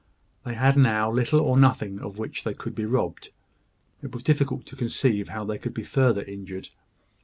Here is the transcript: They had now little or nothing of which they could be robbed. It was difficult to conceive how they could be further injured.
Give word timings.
They 0.43 0.55
had 0.55 0.77
now 0.77 1.11
little 1.11 1.39
or 1.39 1.57
nothing 1.59 1.99
of 1.99 2.17
which 2.17 2.43
they 2.43 2.55
could 2.55 2.73
be 2.73 2.85
robbed. 2.85 3.29
It 4.01 4.15
was 4.15 4.23
difficult 4.23 4.65
to 4.65 4.75
conceive 4.75 5.29
how 5.29 5.43
they 5.45 5.59
could 5.59 5.75
be 5.75 5.83
further 5.83 6.23
injured. 6.23 6.69